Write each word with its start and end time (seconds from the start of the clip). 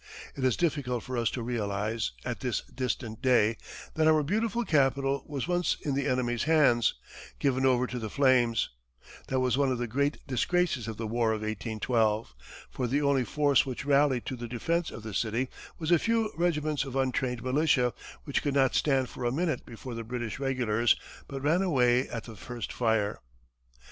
It 0.35 0.43
is 0.43 0.57
difficult 0.57 1.03
for 1.03 1.15
us 1.15 1.29
to 1.29 1.43
realize, 1.43 2.13
at 2.25 2.39
this 2.39 2.61
distant 2.61 3.21
day, 3.21 3.55
that 3.93 4.07
our 4.07 4.23
beautiful 4.23 4.65
capital 4.65 5.23
was 5.27 5.47
once 5.47 5.77
in 5.83 5.93
the 5.93 6.07
enemy's 6.07 6.45
hands, 6.45 6.95
given 7.37 7.67
over 7.67 7.85
to 7.85 7.99
the 7.99 8.09
flames; 8.09 8.71
that 9.27 9.39
was 9.39 9.59
one 9.59 9.71
of 9.71 9.77
the 9.77 9.85
great 9.85 10.17
disgraces 10.25 10.87
of 10.87 10.97
the 10.97 11.05
War 11.05 11.33
of 11.33 11.41
1812; 11.41 12.33
for 12.71 12.87
the 12.87 13.03
only 13.03 13.23
force 13.23 13.63
which 13.63 13.85
rallied 13.85 14.25
to 14.25 14.35
the 14.35 14.47
defense 14.47 14.89
of 14.89 15.03
the 15.03 15.13
city 15.13 15.49
was 15.77 15.91
a 15.91 15.99
few 15.99 16.31
regiments 16.35 16.83
of 16.83 16.95
untrained 16.95 17.43
militia, 17.43 17.93
which 18.23 18.41
could 18.41 18.55
not 18.55 18.73
stand 18.73 19.07
for 19.07 19.23
a 19.23 19.31
minute 19.31 19.67
before 19.67 19.93
the 19.93 20.03
British 20.03 20.39
regulars, 20.39 20.95
but 21.27 21.43
ran 21.43 21.61
away 21.61 22.09
at 22.09 22.23
the 22.23 22.35
first 22.35 22.73
fire. 22.73 23.19